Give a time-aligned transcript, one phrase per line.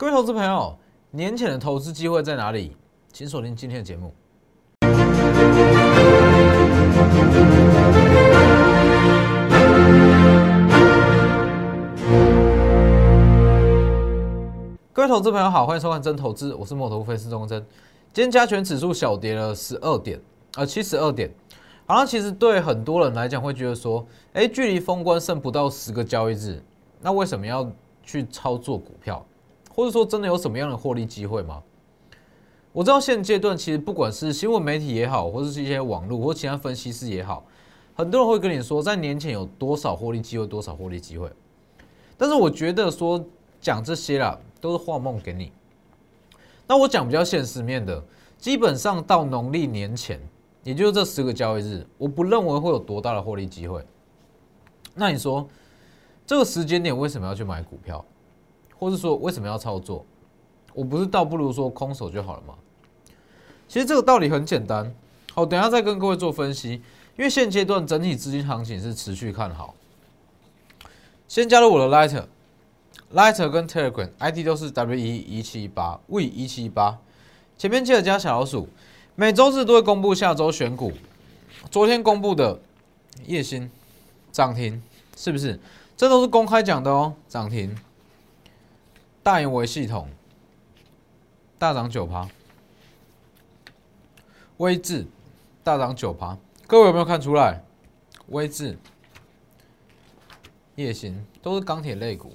[0.00, 0.78] 各位投资朋友，
[1.10, 2.74] 年前的投资机会在哪里？
[3.12, 4.14] 请锁定今天的节目。
[14.90, 17.62] 各位投资朋友好，欢迎收看真投资，我是摩头分析师钟真。
[18.14, 20.18] 今天加权指数小跌了十二点，
[20.56, 21.30] 呃，七十二点。
[21.84, 26.62] 好像其实对很多人来讲会觉得说，哎，距离封关剩不到十个交易日，
[27.02, 27.70] 那为什么要
[28.02, 29.22] 去操作股票？
[29.80, 31.62] 或者说真的有什么样的获利机会吗？
[32.70, 37.46] 我知道现阶段其实不管是新闻媒体也好，或者是一些网络或其他分析师也好，
[37.94, 41.32] 很多人会跟你说，在年前有多少获利机会，多少获利机会。
[42.18, 43.24] 但是我觉得说
[43.58, 45.50] 讲这些啦，都是画梦给你。
[46.66, 48.04] 那我讲比较现实面的，
[48.36, 50.20] 基本上到农历年前。
[50.62, 53.82] 也就是这十个交易日，我不认为会有多大的获利机会。
[54.94, 55.48] 那你说
[56.26, 58.04] 这个时间点为什么要去买股票，
[58.80, 60.04] 或者说为什么要操作？
[60.72, 62.54] 我不是倒不如说空手就好了吗？
[63.68, 64.92] 其实这个道理很简单。
[65.34, 66.80] 好，等下再跟各位做分析。
[67.16, 69.74] 因为现阶段整体资金行情是持续看好。
[71.28, 76.98] 先加入我的 Lighter，Lighter 跟 Telegram ID 都是 W 一一七八 V 一七八，
[77.58, 78.66] 前面记得加小老鼠。
[79.14, 80.92] 每周日都会公布下周选股，
[81.70, 82.58] 昨天公布的
[83.26, 83.70] 叶星
[84.32, 84.82] 涨停，
[85.14, 85.60] 是不是？
[85.96, 87.76] 这都是公开讲的哦，涨停。
[89.22, 90.08] 大盈维系统。
[91.58, 92.28] 大涨九趴，
[94.56, 95.06] 微智。
[95.62, 97.62] 大涨九趴，各位有没有看出来？
[98.28, 98.78] 微智、
[100.76, 102.32] 叶星都是钢铁类股，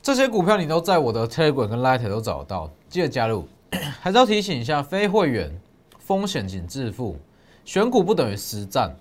[0.00, 3.48] 这些股票你都在我的 Telegram 跟 Light 都找得到，记得加入。
[4.00, 5.60] 还是要提醒一下，非会员
[5.98, 7.18] 风险请自负，
[7.64, 8.94] 选股不等于实战，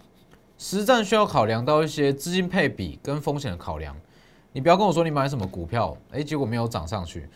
[0.58, 3.96] 实战需要考量到一些资金配比跟风险的考量。
[4.52, 7.30] 你不要跟我说你买什么股票，哎，结果没有涨上去。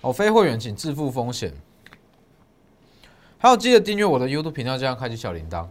[0.00, 1.52] 哦，非会员请自负风险。
[3.38, 5.66] 还有记得订阅我的 YouTube 频道，这样开启小铃铛，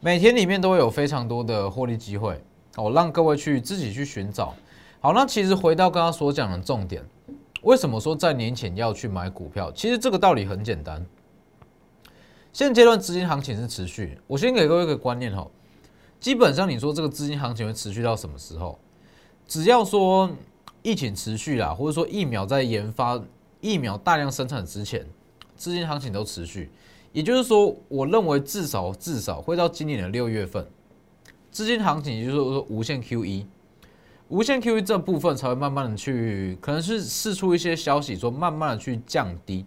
[0.00, 2.40] 每天里面都会有非常多的获利机会
[2.76, 4.54] 哦，让各位去自己去寻找。
[5.00, 7.04] 好，那其实回到刚刚所讲的重点。
[7.62, 9.70] 为什么说在年前要去买股票？
[9.72, 11.04] 其实这个道理很简单。
[12.52, 15.46] 现阶段资金行情是持续，我先给各位一个观念哈。
[16.20, 18.78] 基本上你说这个资金行情会持续到什么时候？
[19.46, 20.30] 只要说
[20.82, 23.22] 疫情持续啦，或者说疫苗在研发、
[23.60, 25.06] 疫苗大量生产之前，
[25.56, 26.70] 资金行情都持续。
[27.12, 30.66] 也就是说，我认为至少至少会到今年的六月份，
[31.50, 33.46] 资金行情也就是说无限 QE。
[34.28, 39.64] 无限 QE 这部分才会慢慢的去，可能是试出一些消息，说慢慢的去降低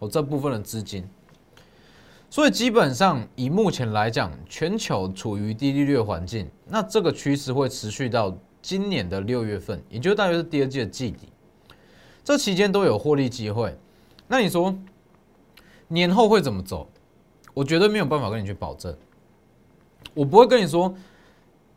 [0.00, 1.08] 哦这部分的资金。
[2.28, 11.28] 所以基本上以目前来讲，全球处于低利率环境，那这个趋势会持续到今年的六月份，也就大约是第二季的季底。
[12.24, 13.76] 这期间都有获利机会。
[14.26, 14.74] 那你说
[15.88, 16.88] 年后会怎么走？
[17.52, 18.96] 我绝对没有办法跟你去保证。
[20.14, 20.94] 我不会跟你说。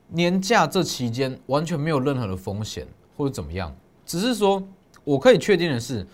[0.10, 2.88] 年假这期间完全没有任何的风险
[3.18, 3.76] 或者怎么样，
[4.06, 4.66] 只是说
[5.04, 6.08] 我可以确定的是，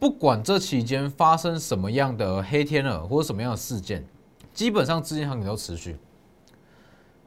[0.00, 4.04] 不管这期间发生什么样的黑天鹅或者什么样的事件，
[4.52, 5.96] 基本上资金行情都持续。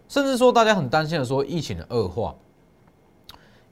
[0.10, 2.36] 甚至说大家很担心的说疫情的恶化，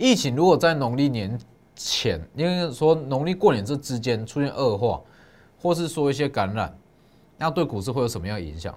[0.02, 1.40] 疫情如果在农历年
[1.76, 5.00] 前，因为说农历过年这之间出现恶化，
[5.62, 6.76] 或是说一些感染，
[7.38, 8.76] 那对股市会有什么样的影响？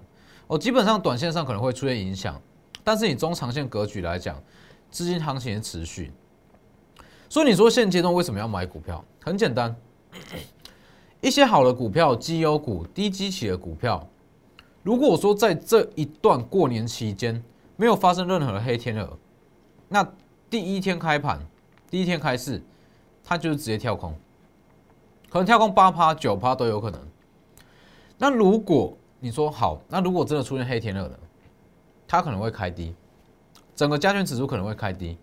[0.49, 2.39] 哦，基本上短线上可能会出现影响。
[2.85, 4.39] 但是你中长线格局来讲，
[4.91, 6.13] 资金行情持续，
[7.31, 9.03] 所以你说现阶段为什么要买股票？
[9.23, 9.75] 很简单，
[11.23, 14.07] 一些好的股票、绩优股、低基企的股票，
[14.83, 17.43] 如果说在这一段过年期间
[17.77, 19.17] 没有发生任何的黑天鹅，
[19.89, 20.07] 那
[20.55, 21.45] 第一天开盘、
[21.91, 22.63] 第一天开市，
[23.25, 24.15] 它就是直接跳空，
[25.29, 27.01] 可能跳空八趴、九趴都有可能。
[28.17, 31.19] 那如果你说好，那如果真的出现黑天鹅呢？
[32.07, 32.95] 它可能会开低，
[33.75, 35.19] 整个加权指数可能会开低。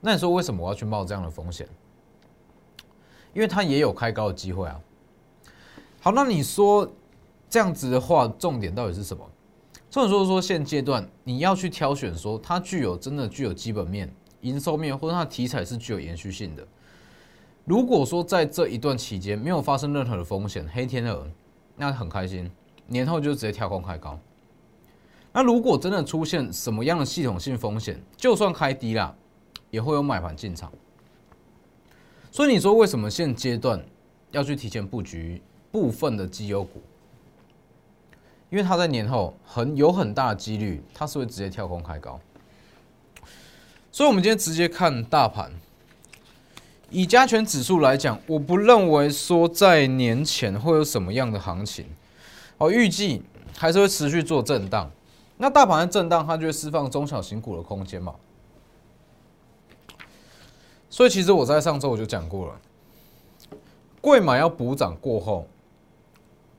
[0.00, 1.68] 那你说为什么我要去冒这样的风险？
[3.34, 4.80] 因为它也有开高的机会啊。
[6.00, 6.90] 好，那你说
[7.50, 9.30] 这样子的话，重点到底是什么？
[9.90, 14.10] 重点说说现阶段你要去挑选，说它具有真的具有基本面、
[14.42, 16.66] 营收面，或者它的题材是具有延续性的。
[17.64, 21.26] 如果说在这一段期间没有发生任何的风险，黑天鹅，
[21.76, 22.50] 那很开心，
[22.86, 24.18] 年后就直接跳空开高。
[25.32, 29.14] 那如果真的出现什么样的系统性风险，就算开低了，
[29.70, 30.72] 也会有买盘进场。
[32.32, 33.84] 所以你说为什么现阶段
[34.32, 35.40] 要去提前布局
[35.70, 36.80] 部分的绩优股？
[38.48, 42.18] 因为它在年后很有很大的几率，它是会直接跳空开高。
[43.92, 45.50] 所以，我们今天直接看大盘，
[46.90, 51.86] 以加权指数来讲，我不认为说在年前会有什么样的行情，
[52.58, 53.22] 哦，预计
[53.56, 54.90] 还是会持续做震荡。
[55.38, 58.14] 那大盘的震荡，它就会释放中小型股的空间嘛。
[60.88, 62.60] 所以其实我在上周我就讲过了，
[64.00, 65.46] 贵买要补涨过后，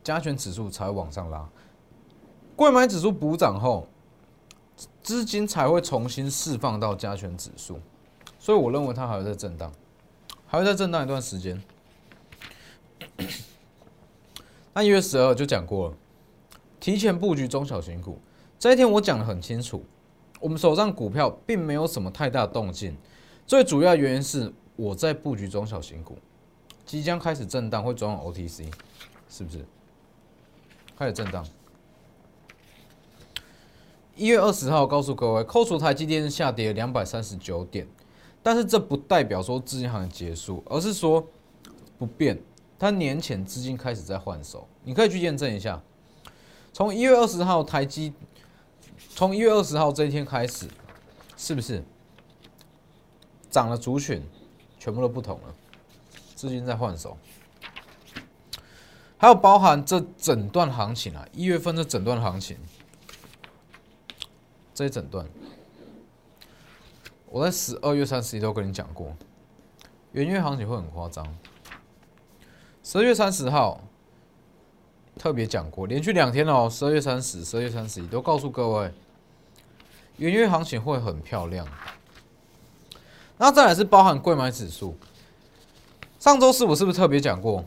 [0.03, 1.47] 加权指数才往上拉。
[2.55, 3.87] 贵买指数补涨后，
[5.03, 7.79] 资金才会重新释放到加权指数。
[8.39, 9.71] 所以我认为它还会在震荡。
[10.47, 11.61] 还会再震荡一段时间。
[14.73, 15.95] 那一月十二就讲过了，
[16.79, 18.19] 提前布局中小型股。
[18.59, 19.85] 这一天我讲的很清楚，
[20.41, 22.97] 我们手上股票并没有什么太大动静。
[23.47, 26.17] 最主要原因是我在布局中小型股，
[26.85, 28.69] 即将开始震荡，会转往 OTC，
[29.29, 29.65] 是不是？
[30.97, 31.45] 开始震荡。
[34.21, 37.87] 一月二十号告诉各位，扣除台积电下跌两百三十九点。
[38.43, 41.27] 但是这不代表说资金行情结束，而是说
[41.97, 42.39] 不变。
[42.77, 45.81] 它年前资金开始在换手，你可以去验证一下。
[46.71, 48.13] 从一月二十号台积，
[49.09, 50.67] 从一月二十号这一天开始，
[51.35, 51.83] 是不是
[53.49, 54.21] 涨了主选，
[54.77, 55.55] 全部都不同了，
[56.35, 57.17] 资金在换手。
[59.17, 62.55] 还有包含这整段行情啊，一月份这整段行情，
[64.73, 65.25] 这一整段。
[67.27, 69.15] 我在十二月三十一都跟你讲过，
[70.11, 71.25] 元月行情会很夸张。
[72.83, 73.79] 十二月三十号
[75.17, 78.91] 特别讲过，连续两天哦，十二月三十、十二月三十一都告诉各位，
[80.17, 81.65] 元月行情会很漂亮。
[83.37, 84.95] 那再来是包含贵买指数，
[86.19, 87.63] 上周四我是不是特别讲过，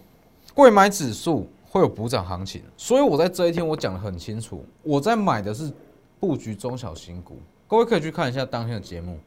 [0.53, 2.63] 贵买指数会有补涨行情？
[2.77, 5.73] 所以我在这一天我讲的很清楚，我在买的是
[6.25, 7.39] 布局中小型股，
[7.69, 9.21] 各位可以去看一下当天的节目。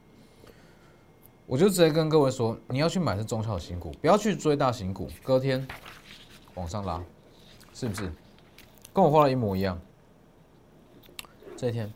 [1.45, 5.07] 我就直接跟各位说，你要去买是中小型股，不要去追大型股。
[5.21, 5.65] 隔天
[6.55, 6.99] 往上拉，
[7.71, 8.11] 是不是？
[8.91, 9.79] 跟我画的一模一样。
[11.55, 11.94] 这一天，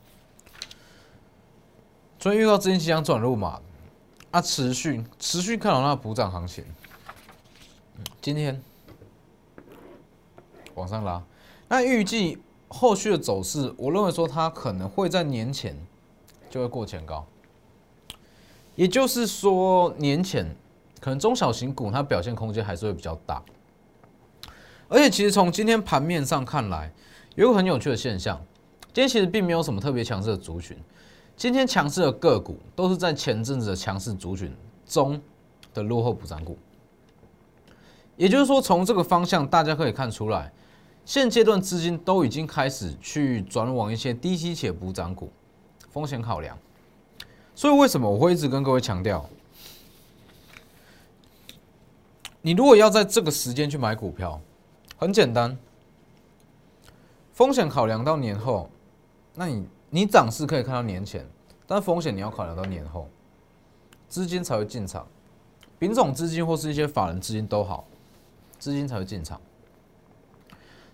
[2.19, 3.59] 昨天遇到资金即将转入嘛，
[4.29, 6.63] 啊，持续持续看好那补涨行情。
[8.21, 8.61] 今天
[10.75, 11.23] 往上拉，
[11.67, 12.37] 那预计
[12.73, 15.77] 后续的走势，我认为说它可能会在年前
[16.49, 17.25] 就会过前高。
[18.75, 20.55] 也就是说，年前
[21.01, 23.43] 可能中小型股它表现空间还是会比较大，
[24.87, 26.91] 而且其实从今天盘面上看来，
[27.35, 28.41] 有个很有趣的现象，
[28.93, 30.77] 今天其实并没有什么特别强势的族群，
[31.35, 34.55] 今天强势的个股都是在前阵子的强势族群
[34.87, 35.21] 中
[35.73, 36.57] 的落后补涨股。
[38.15, 40.51] 也就是说，从这个方向大家可以看出来，
[41.05, 45.31] 现阶段资金都已经开始去转往一些低息且补涨股，
[45.89, 46.57] 风险考量。
[47.53, 49.29] 所以为什么我会一直跟各位强调，
[52.41, 54.39] 你如果要在这个时间去买股票，
[54.97, 55.57] 很简单，
[57.33, 58.69] 风险考量到年后，
[59.35, 61.27] 那你你涨势可以看到年前，
[61.67, 63.09] 但风险你要考量到年后，
[64.07, 65.05] 资金才会进场，
[65.77, 67.85] 品种资金或是一些法人资金都好，
[68.57, 69.39] 资金才会进场。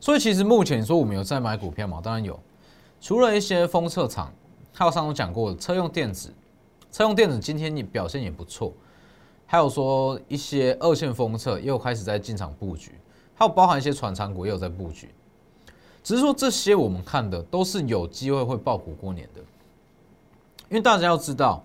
[0.08, 2.00] 所以其实目前说我们有在买股票吗？
[2.02, 2.40] 当然有，
[3.02, 4.32] 除了一些封测厂，
[4.74, 6.34] 还有上周讲过的车用电子。
[6.94, 8.72] 车用电子今天也表现也不错，
[9.46, 12.94] 还有说一些二线封测又开始在进场布局，
[13.36, 15.14] 还有包含一些船厂股也有在布局，
[16.02, 19.42] 只是说这些我们看的都是有机会会爆股过年的，
[20.70, 21.62] 因为大家要知道，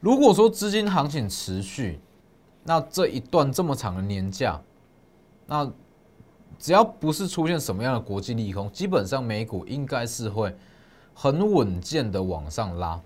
[0.00, 1.98] 如果说资金行情持续，
[2.62, 4.60] 那这一段这么长的年假，
[5.46, 5.72] 那
[6.58, 10.54] 只要不是出现什么样的国际利空，基本上美股应该是会
[11.14, 13.00] 很稳健的往上拉。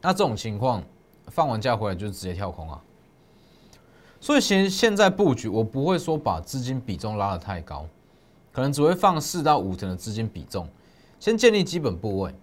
[0.00, 0.82] 那这种情况，
[1.26, 2.80] 放完假回来就直接跳空啊。
[4.20, 7.86] 所以现现在布局，我不会说把资金比重拉得太高，
[8.52, 10.68] 可能只会放四到五成的资金比重，
[11.18, 12.34] 先建立基本部位。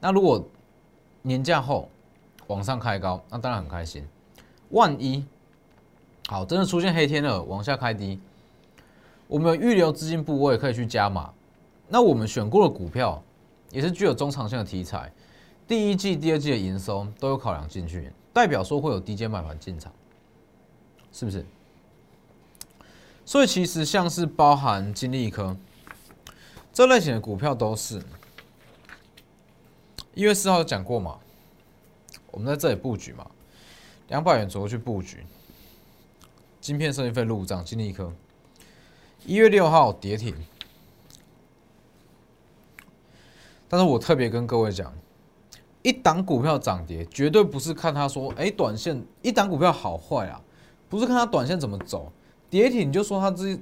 [0.00, 0.42] 那如果
[1.20, 1.88] 年假后
[2.46, 4.06] 往上开高，那当然很开心。
[4.70, 5.24] 万一
[6.28, 8.18] 好真的出现黑天鹅往下开低，
[9.32, 11.32] 我们预留资金部位可以去加码。
[11.88, 13.22] 那我们选过的股票
[13.70, 15.10] 也是具有中长线的题材。
[15.66, 19.90] 第一季、第二季的营收都有考量进去，代表说会有低阶买盘进场，
[21.14, 21.46] 是不是？
[23.24, 25.56] 所以其实像是包含金利科
[26.70, 28.02] 这类型的股票都是
[30.12, 31.18] 一月四号讲过嘛，
[32.30, 33.26] 我们在这里布局嘛，
[34.08, 35.24] 两百元左右去布局，
[36.60, 38.12] 晶片设计费入账，金利科
[39.24, 40.34] 一月六号跌停，
[43.68, 44.92] 但是我特别跟各位讲。
[45.82, 50.40] 一档股票涨跌，绝对不是看他说，哎，短线一档股票好坏啊，
[50.88, 52.12] 不是看它短线怎么走，
[52.48, 53.60] 跌停你就说它是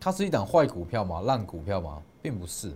[0.00, 1.20] 它是一档坏股票吗？
[1.26, 2.00] 烂股票吗？
[2.22, 2.70] 并不是，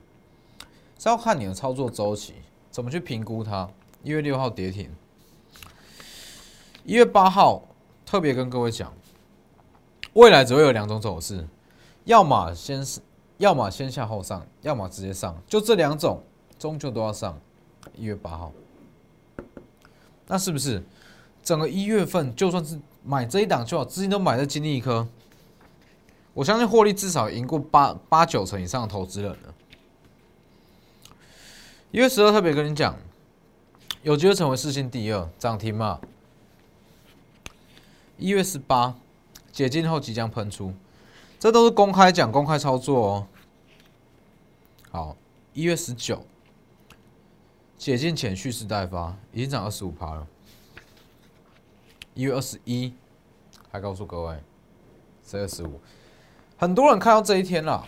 [0.99, 2.35] 是要看你的操作周期，
[2.71, 3.67] 怎么去评估它。
[4.03, 4.91] 一月六号跌停，
[6.85, 7.63] 一月八号
[8.05, 8.93] 特别跟各位讲，
[10.13, 11.49] 未来只会有两种走势，
[12.05, 13.01] 要么先是，
[13.39, 16.23] 要么先下后上，要么直接上，就这两种，
[16.59, 17.39] 终究都要上。
[17.97, 18.53] 一月八号，
[20.29, 20.83] 那是不是
[21.43, 25.07] 整个一月份就算是买这一档就好，资金都买在金利科，
[26.33, 29.55] 我相信获利至少赢过八八九成以上的投资人了。
[31.91, 32.97] 一月十二特别跟你讲，
[34.03, 36.01] 有机会成为世信第二涨停嘛？
[38.17, 38.95] 一月十八
[39.51, 40.73] 解禁后即将喷出，
[41.43, 43.27] 这都是公开讲、公开操作哦。
[44.93, 45.17] 好，
[45.53, 46.25] 一月十九。
[47.77, 50.25] 解禁前蓄势待发，已经涨二十五趴了。
[52.15, 52.95] 一月二十一，
[53.73, 54.41] 还告诉各位，
[55.27, 55.81] 十二十五，
[56.57, 57.85] 很多人看到这一天了，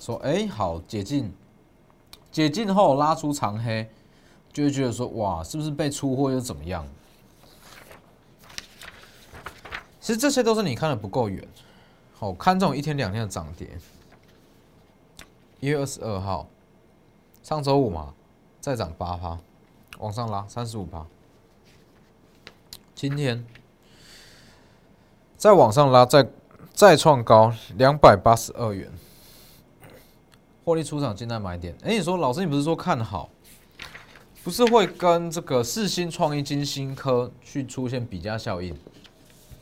[0.00, 1.32] 说：“哎，好解禁，
[2.32, 3.88] 解禁后拉出长黑，
[4.52, 6.84] 就会觉得说，哇，是不是被出货又怎么样？”
[10.02, 11.48] 其实这些都是你看的不够远，
[12.14, 13.68] 好看这种一天两天的涨跌。
[15.60, 16.48] 一月二十二号，
[17.42, 18.14] 上周五嘛。
[18.60, 19.38] 再涨八趴，
[19.98, 21.06] 往上拉三十五趴。
[22.94, 23.44] 今天
[25.36, 26.26] 再往上拉，再
[26.72, 28.90] 再创高两百八十二元，
[30.64, 31.76] 获利出场，进来买点。
[31.82, 33.28] 哎，你说老师，你不是说看好，
[34.42, 38.74] 不是会跟这个四星创意、金星科去出现比价效应？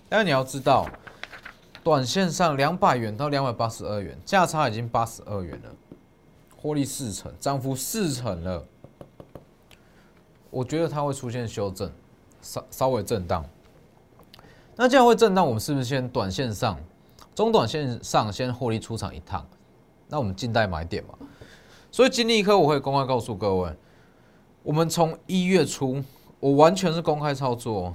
[0.09, 0.89] 但是你要知道，
[1.83, 5.71] 短线上两百元到两百八十二元，价差已经八十二元了，
[6.57, 8.65] 获利四成，涨幅四成了。
[10.51, 11.91] 我觉得它会出现修正，
[12.41, 13.45] 稍稍微震荡。
[14.77, 16.79] 那这样会震荡，我们是不是先短线上、
[17.35, 19.45] 中短线上先获利出场一趟？
[20.09, 21.15] 那我们静待买点嘛。
[21.91, 23.75] 所以金立科我会公开告诉各位，
[24.63, 26.03] 我们从一月初，
[26.39, 27.95] 我完全是公开操作，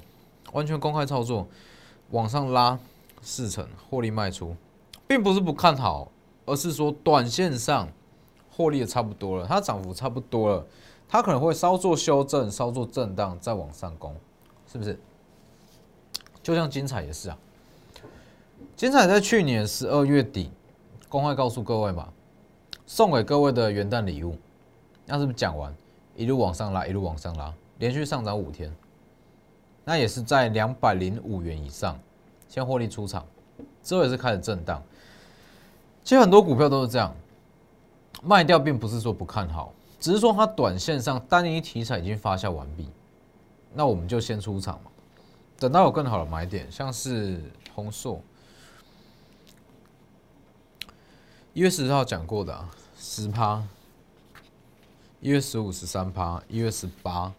[0.51, 1.47] 完全公开操作，
[2.09, 2.77] 往上拉
[3.21, 4.55] 四成获利卖出，
[5.07, 6.11] 并不是不看好，
[6.45, 7.89] 而是说短线上
[8.51, 10.65] 获利也差不多了，它涨幅差不多了。
[11.09, 14.13] 它可能会稍作修正，稍作震荡，再往上攻，
[14.69, 14.99] 是不是？
[16.43, 17.37] 就像精彩也是啊，
[18.75, 20.51] 精彩在去年十二月底
[21.07, 22.09] 公开告诉各位嘛，
[22.85, 24.37] 送给各位的元旦礼物，
[25.05, 25.73] 那是不是讲完
[26.15, 28.73] 一路往上拉，一路往上拉，连续上涨五天，
[29.85, 31.97] 那也是在两百零五元以上
[32.47, 33.25] 先获利出场，
[33.83, 34.81] 之后也是开始震荡。
[36.03, 37.15] 其实很多股票都是这样，
[38.23, 39.73] 卖掉并不是说不看好。
[39.99, 42.87] 只是说它短线上单一题材已经发酵完毕，
[43.73, 44.91] 那我们就先出场嘛，
[45.57, 47.41] 等到有更好的买点，像是
[47.73, 48.21] 红硕，
[51.53, 53.63] 一月十四号讲过的十趴，
[55.19, 57.33] 一月十五十三趴，一月十八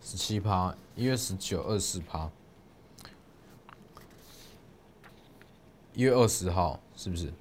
[0.00, 2.30] 十七趴，一月十九二四趴，
[5.98, 7.32] 一月二十号是不是？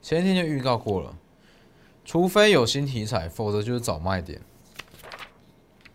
[0.00, 1.12] 前一天就预告过了。
[2.04, 4.40] 除非有新题材，否则就是找卖点。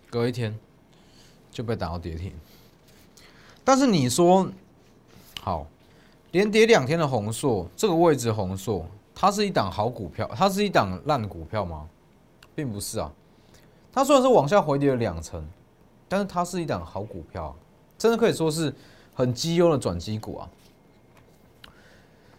[0.10, 0.60] 隔一天
[1.50, 2.34] 就被打到跌停。
[3.64, 4.52] 但是你说
[5.40, 5.66] 好，
[6.32, 11.88] 连跌两天的红硕，这个位置红硕，它是一档好股票，它是一档烂股票吗？
[12.54, 13.10] 并不是啊。
[13.94, 15.48] 它虽然是往下回跌了两成，
[16.10, 17.56] 但是它是一档好股票，
[17.98, 18.75] 真的可以说是
[19.14, 20.50] 很绩优的转机股啊。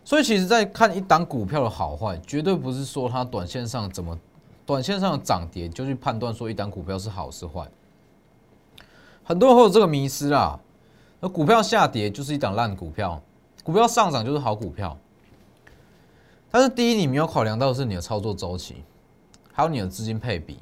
[0.07, 4.17] 所以，其实，在看一档股票的好坏，绝对不是说它短线上怎么，
[4.65, 7.69] 短线上涨跌就去判断说一档股票是好是坏。
[9.25, 10.61] 很多人会有这个迷失啦，
[11.19, 13.21] 那股票下跌就是一档烂股票，
[13.65, 14.97] 股票上涨就是好股票。
[16.53, 18.85] 但是，第一，你没有考量到的是你的操作周期，
[19.53, 20.61] 还有你的资金配比，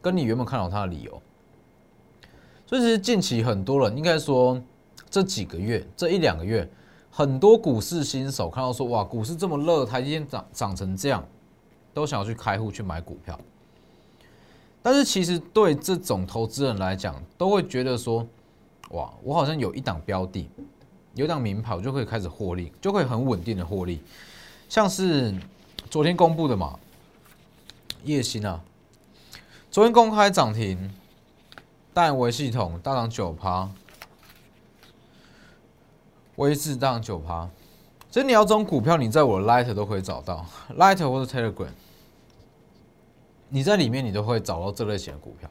[0.00, 1.20] 跟你原本看好它的理由。
[2.64, 4.58] 所以，其实近期很多人应该说
[5.10, 6.66] 这几个月，这一两个月。
[7.16, 11.26] 很多股市新手看到说哇，股市这么热，台积电涨涨成这样，
[11.94, 13.40] 都想要去开户去买股票。
[14.82, 18.18] 但是其实对这种投资人来讲，都会觉得说
[18.90, 20.46] 哇，我好像有一档标的，
[21.14, 24.02] 有一档名牌，我就可以开始获利，就可以很稳定的获利。
[24.68, 25.34] 像是
[25.88, 26.78] 昨天公布的嘛，
[28.04, 28.62] 叶星啊，
[29.70, 30.94] 昨天公开涨停，
[31.94, 33.66] 但维系统大涨九趴。
[36.36, 37.48] 微智当九趴，
[38.10, 41.68] 所以你要这种股票，你在我的 Light 都可以找到， Light 或者 Telegram，
[43.48, 45.50] 你在里面你都会找到这类型的股票。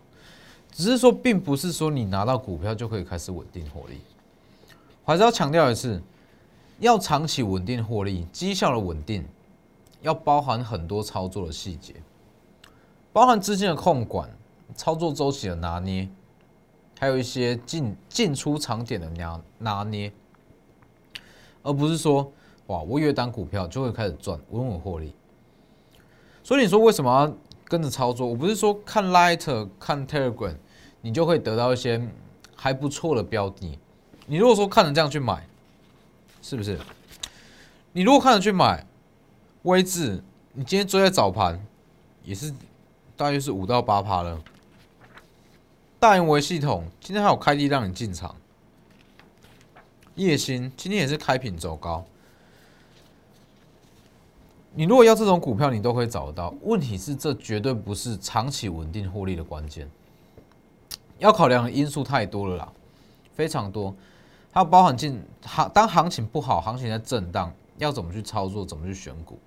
[0.72, 4.02] 只是说，并不是说你拿到股票就可以开始稳定获利。
[5.06, 6.02] 还是要强调一次，
[6.80, 9.26] 要长期稳定获利，绩效的稳定，
[10.02, 11.96] 要包含很多操作的细节，
[13.14, 14.30] 包含资金的控管、
[14.76, 16.10] 操作周期的拿捏，
[17.00, 20.12] 还有一些进进出场点的拿拿捏，
[21.66, 22.32] 而不是说
[22.68, 25.14] 哇，我有一单股票就会开始赚稳稳获利。
[26.44, 28.28] 所以你说为什么要跟着操作？
[28.28, 30.56] 我不是说看 Light、看 Telegram，
[31.02, 32.00] 你就会得到一些
[32.56, 33.80] 还不错的标的。
[34.28, 35.48] 你如果说看着这样去买，
[36.44, 36.80] 是不是？
[37.94, 38.86] 你如果看着去买，
[39.64, 41.60] 微智，你今天追在早盘，
[42.24, 42.54] 也是
[43.18, 44.40] 大约是五到八趴了。
[46.00, 48.36] 大元维系统今天还有开低让你进场，
[50.16, 52.06] 叶星今天也是开品走高。
[54.74, 56.54] 你如果要这种股票，你都可以找得到。
[56.64, 59.90] 问题是，这绝对不是长期稳定获利的关键，
[61.18, 62.72] 要考量的因素太多了啦，
[63.34, 63.96] 非常多。
[64.52, 69.38] 它包含进行当行情不好，行情在震荡，要怎么去操作，怎么去选股。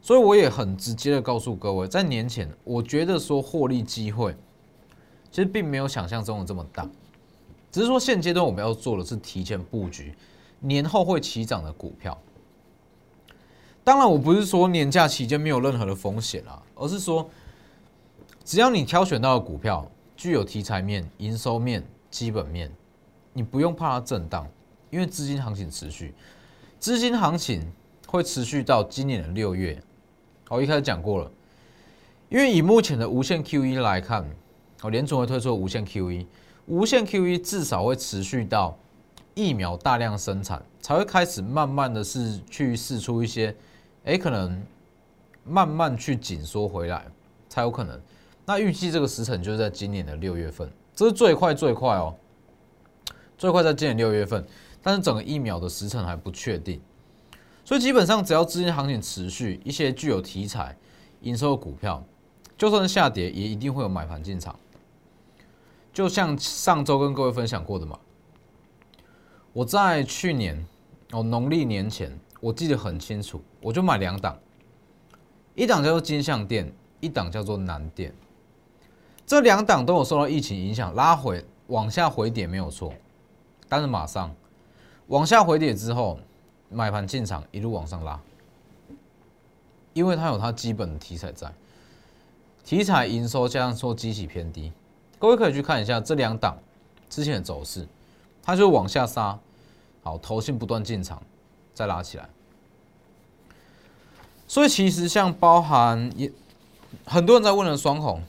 [0.00, 4.34] 所以我也很直接的告诉各位，在年前，我觉得说获利机会，
[5.30, 6.88] 其实并没有想象中的这么大，
[7.70, 10.14] 只是说现阶段我们要做的是提前布局
[10.60, 12.16] 年后会起涨的股票。
[13.82, 17.28] 当然，我不是说年假期间没有任何的风险啊，而是说，
[18.44, 22.70] 只要你挑选到的股票具有题材面、营收面、基本面，
[23.32, 24.46] 你不用怕它震荡，
[24.90, 26.14] 因为资金行情持续，
[26.78, 27.66] 资金行情
[28.06, 29.82] 会持续到今年的六月。
[30.50, 31.30] 我一开始讲过了，
[32.28, 34.28] 因为以目前的无限 QE 来看，
[34.82, 36.26] 哦，联储会推出无限 QE，
[36.70, 38.78] 无限 QE 至少会持续到
[39.34, 43.52] 疫苗大量生产，才会开始慢慢的是去试出一些。
[44.04, 44.64] 哎，可能
[45.44, 47.04] 慢慢去紧缩回来
[47.48, 48.00] 才有可能。
[48.46, 52.14] 那预计这个时程就是在今年的六月份，这是最快最快哦，
[53.36, 54.46] 最快在今年六月份。
[54.80, 56.80] 但是整个疫苗的时程还不确定，
[57.64, 60.74] 所以基本上只要资金行情持续，一些具有题材、
[61.22, 62.02] 营收的股票，
[62.56, 64.56] 就算下跌也一定会有买盘进场。
[65.92, 67.98] 就像上周跟各位分享过的嘛，
[69.52, 70.66] 我在去年
[71.12, 72.18] 哦农历年前。
[72.42, 74.34] 我记得很清楚，我就买两档，
[75.54, 78.14] 一档叫做金象店，一档叫做南店。
[79.26, 82.94] 这两档都有受到疫情影响，拉回往下回点没有错，
[83.68, 84.34] 但是马上
[85.08, 86.18] 往下回点之后，
[86.70, 88.18] 买盘进场一路往上拉，
[89.92, 91.52] 因为它有它基本的题材在，
[92.64, 94.72] 题材营收加上说机器偏低，
[95.20, 96.58] 各位可以去看一下这两档
[97.08, 97.86] 之前的走势，
[98.42, 99.38] 它就往下杀，
[100.02, 101.22] 好，头性不断进场。
[101.72, 102.28] 再拉起来，
[104.46, 106.30] 所以其实像包含也
[107.06, 108.20] 很多人在问的双红，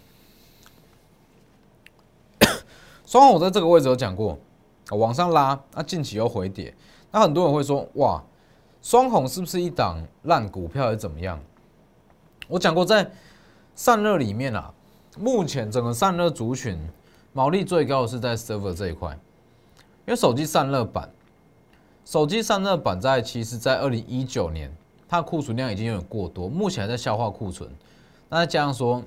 [3.06, 4.40] 双红我在这个位置有讲过，
[4.92, 6.74] 往上拉，那近期又回跌，
[7.12, 8.24] 那很多人会说，哇，
[8.82, 11.38] 双红是不是一档烂股票，还是怎么样？
[12.48, 13.12] 我讲过，在
[13.76, 14.74] 散热里面啊，
[15.18, 16.78] 目前整个散热族群
[17.34, 19.12] 毛利最高的是在 server 这一块，
[20.06, 21.10] 因为手机散热板。
[22.04, 24.76] 手机散热板在其实，在二零一九年，
[25.08, 27.70] 它的库存量已经有点过多，目前还在消化库存。
[28.28, 29.04] 那再加上说，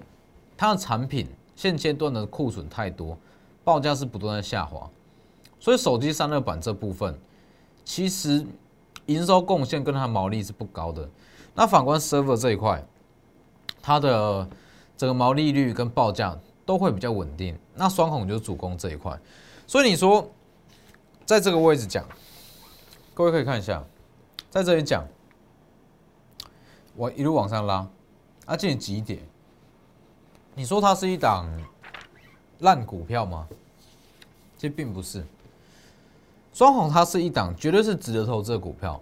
[0.57, 3.19] 它的产品现阶段的库存太多，
[3.65, 4.89] 报价是不断的下滑，
[5.59, 7.19] 所以手机散热板这部分，
[7.85, 8.47] 其实
[9.07, 11.09] 营收贡献跟它毛利是不高的。
[11.55, 12.83] 那反观 server 这一块，
[13.83, 14.49] 它的
[14.97, 17.59] 整个毛利率跟报价都会比较稳定。
[17.75, 19.19] 那双孔就是主攻这一块，
[19.67, 20.29] 所以你说
[21.25, 22.05] 在这个位置讲。
[23.17, 23.81] 各位可以看一下，
[24.51, 25.07] 在这里讲，
[26.97, 27.87] 我一路往上拉，
[28.45, 29.21] 啊，进几点？
[30.57, 31.47] 你说它是一档
[32.59, 33.47] 烂股票吗？
[34.59, 35.25] 这并不是，
[36.53, 39.01] 双红它是一档绝对是值得投资的股票，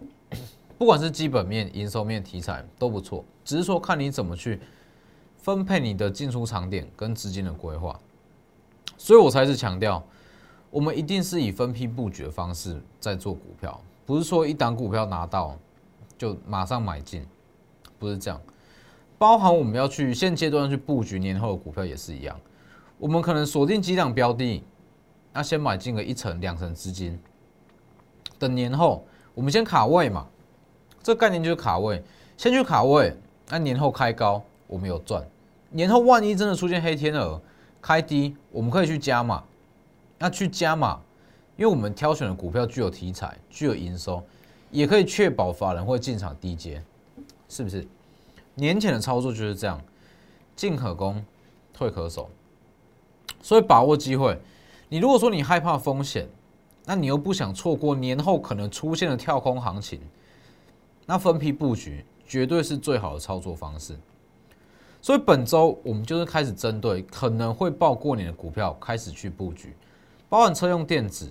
[0.77, 4.61] 不管是基本面、营收面、题材都不错，只是说看你怎么去
[5.43, 7.99] 分配你的进出场点跟资金的规划，
[8.97, 10.01] 所以我才是强调，
[10.71, 13.79] 我们一定是以分批布局的方式在做股票。
[14.07, 15.59] 不是说一档股票拿到
[16.17, 17.27] 就马上买进，
[17.99, 18.41] 不是这样。
[19.19, 22.39] 包含我们要去现阶段去布局年后的股票也是一样。
[22.97, 24.63] 我们可能锁定几档标的，
[25.33, 27.19] 那先买进个一层两层资金，
[28.39, 30.25] 等年后我们先卡位嘛。
[31.03, 32.01] 这概念就是卡位，
[32.37, 33.17] 先去卡位，
[33.49, 34.41] 那年后开高
[34.73, 35.23] 我们有赚。
[35.69, 37.39] 年后万一真的出现黑天鹅
[37.83, 39.45] 开低，我们可以去加码，
[40.19, 40.99] 那去加码。
[41.59, 44.25] 因为我们挑选的股票具有题材、具有营收，
[44.71, 46.83] 也可以确保法人会进场低接，
[47.47, 47.87] 是不是？
[48.55, 49.79] 年前的操作就是这样，
[50.57, 51.23] 进可攻，
[51.75, 52.31] 退可守，
[53.43, 54.41] 所以把握机会。
[54.89, 56.27] 你如果说你害怕风险，
[56.87, 60.01] 那你又不想错过年后可能出现的跳空行情，
[61.05, 63.95] 那分批布局绝对是最好的操作方式。
[65.03, 69.75] 所以本周我们就是开始针对可能会爆过年的股票开始去布局，
[70.29, 71.29] 包含车用电子，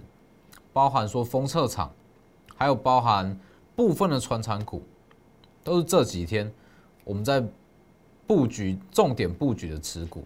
[0.74, 1.90] 包含说封测厂，
[2.58, 3.40] 还有包含
[3.74, 4.84] 部分的传产股，
[5.64, 6.52] 都是这几天
[7.06, 7.42] 我们在
[8.28, 10.26] 布局重点布局的持股。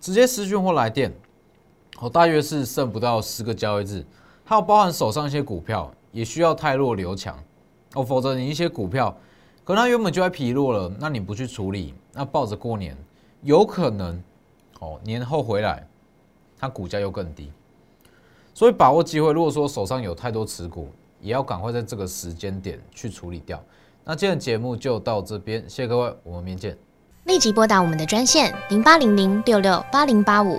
[0.00, 1.14] 直接私讯或来电，
[2.00, 4.04] 我大约是剩不到十个交易日，
[4.44, 7.38] 还有包含手上一些股票也需要太弱留强
[7.94, 9.16] 哦，否则你一些股票
[9.68, 12.96] 可能它原本就在疲弱了，那你不去处理，那抱着过年
[13.42, 14.18] 有可能
[14.80, 15.86] 哦年后回来
[16.58, 17.52] 它股价又更低，
[18.54, 20.88] 所以把握机会，如果说手上有太多持股，
[21.20, 23.62] 也要赶快在这个时间点去处理掉。
[24.04, 26.78] 那今天的节目就到这边，谢谢各位，我们明天见。
[27.24, 30.58] 立即拨打我们的专线零八零零六六八零八五